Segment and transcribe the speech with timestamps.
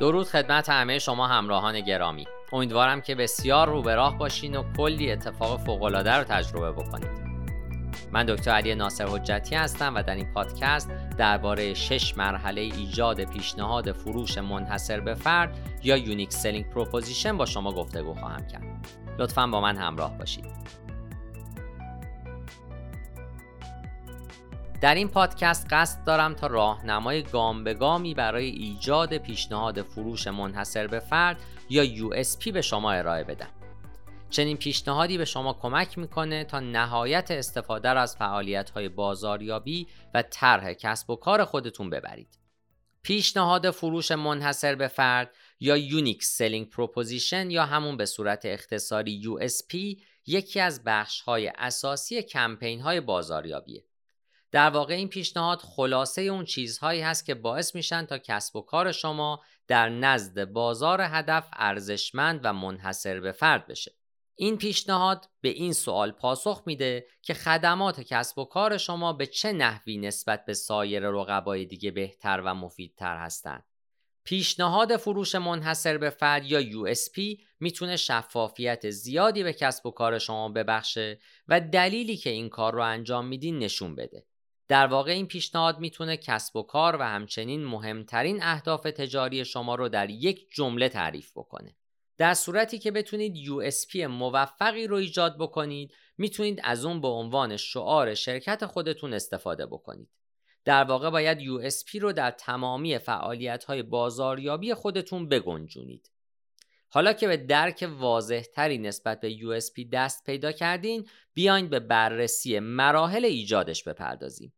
[0.00, 2.26] درود خدمت همه شما همراهان گرامی.
[2.52, 7.30] امیدوارم که بسیار رو به راه باشین و کلی اتفاق فوقالعاده رو تجربه بکنید.
[8.12, 13.92] من دکتر علی ناصر حجتی هستم و در این پادکست درباره شش مرحله ایجاد پیشنهاد
[13.92, 18.88] فروش منحصر به فرد یا unique selling proposition با شما گفتگو خواهم کرد.
[19.18, 20.46] لطفا با من همراه باشید.
[24.80, 30.86] در این پادکست قصد دارم تا راهنمای گام به گامی برای ایجاد پیشنهاد فروش منحصر
[30.86, 33.50] به فرد یا USP به شما ارائه بدم.
[34.30, 40.22] چنین پیشنهادی به شما کمک می‌کنه تا نهایت استفاده را از فعالیت های بازاریابی و
[40.22, 42.38] طرح کسب و کار خودتون ببرید.
[43.02, 50.02] پیشنهاد فروش منحصر به فرد یا Unique Selling Proposition یا همون به صورت اختصاری USP
[50.26, 53.84] یکی از بخش های اساسی کمپین های بازاریابیه.
[54.52, 58.92] در واقع این پیشنهاد خلاصه اون چیزهایی هست که باعث میشن تا کسب و کار
[58.92, 63.92] شما در نزد بازار هدف ارزشمند و منحصر به فرد بشه.
[64.34, 69.52] این پیشنهاد به این سوال پاسخ میده که خدمات کسب و کار شما به چه
[69.52, 73.64] نحوی نسبت به سایر رقبای دیگه بهتر و مفیدتر هستند.
[74.24, 80.48] پیشنهاد فروش منحصر به فرد یا USP می‌تونه شفافیت زیادی به کسب و کار شما
[80.48, 84.26] ببخشه و دلیلی که این کار رو انجام میدین نشون بده.
[84.70, 89.88] در واقع این پیشنهاد می‌تونه کسب و کار و همچنین مهمترین اهداف تجاری شما رو
[89.88, 91.76] در یک جمله تعریف بکنه.
[92.18, 98.14] در صورتی که بتونید USP موفقی رو ایجاد بکنید می‌تونید از اون به عنوان شعار
[98.14, 100.08] شرکت خودتون استفاده بکنید.
[100.64, 106.10] در واقع باید USP رو در تمامی فعالیت های بازاریابی خودتون بگنجونید.
[106.88, 112.58] حالا که به درک واضح تری نسبت به USP دست پیدا کردین بیاین به بررسی
[112.58, 114.52] مراحل ایجادش بپردازیم.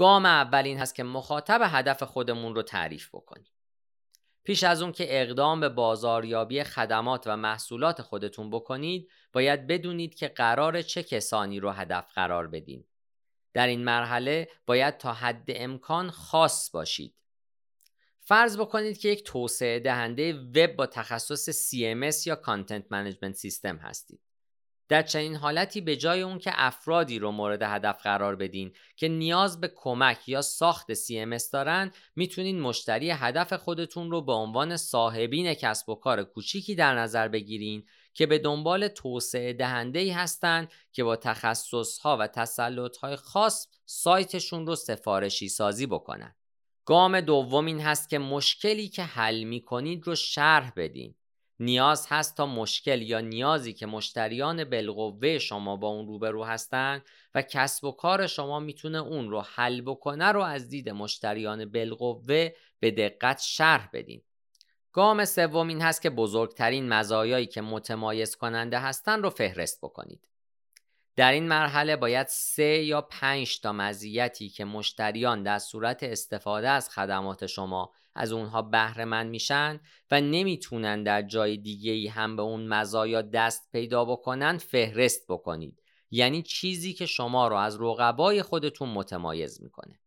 [0.00, 3.52] گام اول این هست که مخاطب هدف خودمون رو تعریف بکنیم.
[4.44, 10.28] پیش از اون که اقدام به بازاریابی خدمات و محصولات خودتون بکنید باید بدونید که
[10.28, 12.84] قرار چه کسانی رو هدف قرار بدین.
[13.52, 17.14] در این مرحله باید تا حد امکان خاص باشید.
[18.20, 24.20] فرض بکنید که یک توسعه دهنده وب با تخصص CMS یا Content Management System هستید.
[24.90, 29.60] در چنین حالتی به جای اون که افرادی رو مورد هدف قرار بدین که نیاز
[29.60, 35.88] به کمک یا ساخت CMS دارن می‌تونین مشتری هدف خودتون رو به عنوان صاحبین کسب
[35.88, 37.84] و کار کوچیکی در نظر بگیرین
[38.14, 43.66] که به دنبال توسعه دهنده ای هستند که با تخصص ها و تسلط های خاص
[43.86, 46.34] سایتشون رو سفارشی سازی بکنن.
[46.84, 51.14] گام دوم این هست که مشکلی که حل می کنید رو شرح بدین.
[51.60, 57.02] نیاز هست تا مشکل یا نیازی که مشتریان بالقوه شما با اون روبرو هستن
[57.34, 62.48] و کسب و کار شما می‌تونه اون رو حل بکنه رو از دید مشتریان بالقوه
[62.80, 64.22] به دقت شرح بدین.
[64.92, 70.28] گام سوم این هست که بزرگترین مزایایی که متمایز کننده هستن رو فهرست بکنید.
[71.16, 76.90] در این مرحله باید سه یا پنج تا مزیتی که مشتریان در صورت استفاده از
[76.90, 82.42] خدمات شما از اونها بهره مند میشن و نمی‌تونن در جای دیگه ای هم به
[82.42, 85.82] اون مزایا دست پیدا بکنن فهرست بکنید.
[86.10, 90.00] یعنی چیزی که شما رو از رقبای خودتون متمایز می‌کنه.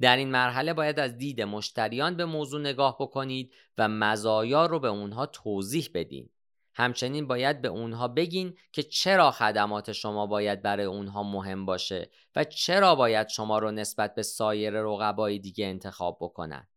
[0.00, 4.88] در این مرحله باید از دید مشتریان به موضوع نگاه بکنید و مزایا رو به
[4.88, 6.30] اونها توضیح بدین.
[6.74, 12.44] همچنین باید به اونها بگین که چرا خدمات شما باید برای اونها مهم باشه و
[12.44, 16.68] چرا باید شما رو نسبت به سایر رقبای دیگه انتخاب بکنن.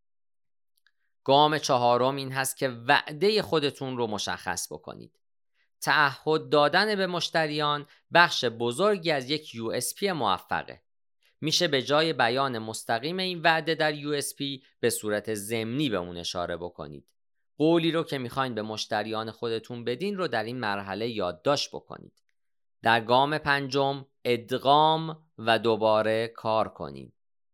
[1.24, 5.20] گام چهارم این هست که وعده خودتون رو مشخص بکنید.
[5.82, 10.82] تعهد دادن به مشتریان بخش بزرگی از یک USP موفقه.
[11.42, 16.58] میشه به جای بیان مستقیم این وعده در USP به صورت ضمنی به اون اشاره
[16.58, 17.08] بکنید.
[17.58, 22.24] قولی رو که می‌خواین به مشتریان خودتون بدین رو در این مرحله یادداشت بکنید.
[22.82, 27.13] در گام پنجم ادغام و دوباره کار کنید.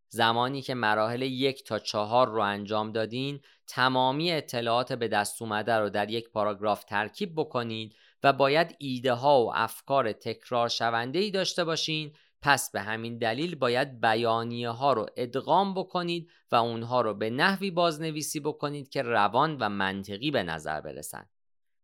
[0.09, 5.89] زمانی که مراحل یک تا چهار رو انجام دادین تمامی اطلاعات به دست اومده رو
[5.89, 11.63] در یک پاراگراف ترکیب بکنید و باید ایده ها و افکار تکرار شونده ای داشته
[11.63, 17.29] باشین پس به همین دلیل باید بیانیه ها رو ادغام بکنید و اونها رو به
[17.29, 21.25] نحوی بازنویسی بکنید که روان و منطقی به نظر برسن.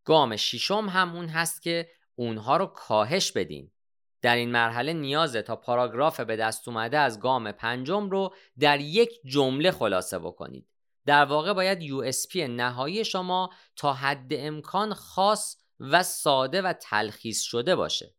[0.04, 3.72] گام ششم همون هست که اونها رو کاهش بدین.
[4.22, 9.10] در این مرحله نیازه تا پاراگراف به دست اومده از گام پنجم رو در یک
[9.26, 10.68] جمله خلاصه بکنید.
[11.06, 17.76] در واقع باید USP نهایی شما تا حد امکان خاص و ساده و تلخیص شده
[17.76, 18.16] باشه.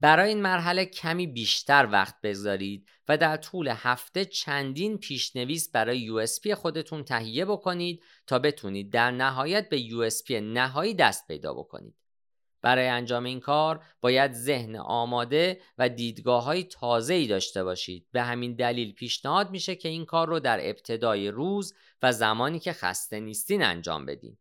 [0.00, 6.50] برای این مرحله کمی بیشتر وقت بذارید و در طول هفته چندین پیشنویس برای USB
[6.52, 12.01] خودتون تهیه بکنید تا بتونید در نهایت به USB نهایی دست پیدا بکنید.
[12.62, 18.06] برای انجام این کار باید ذهن آماده و دیدگاه های تازه ای داشته باشید.
[18.12, 22.72] به همین دلیل پیشنهاد میشه که این کار رو در ابتدای روز و زمانی که
[22.72, 24.38] خسته نیستین انجام بدین.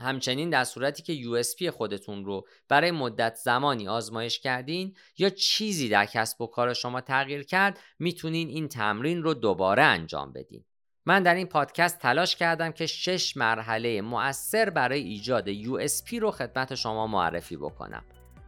[0.00, 6.06] همچنین در صورتی که USB خودتون رو برای مدت زمانی آزمایش کردین یا چیزی در
[6.06, 10.64] کسب و کار شما تغییر کرد می‌تونین این تمرین رو دوباره انجام بدین.
[11.06, 16.74] من در این پادکست تلاش کردم که شش مرحله مؤثر برای ایجاد USB رو خدمت
[16.74, 18.04] شما معرفی بکنم.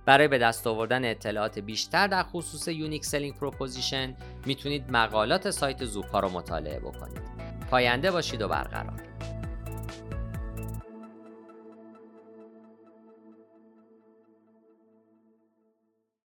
[0.07, 4.15] برای به دست آوردن اطلاعات بیشتر در خصوص unique selling proposition
[4.47, 7.23] می‌تونید مقالات سایت زوپا رو مطالعه بکنید.
[7.71, 9.14] پاینده باشید و برقرار.